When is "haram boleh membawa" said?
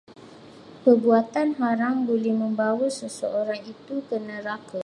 1.61-2.87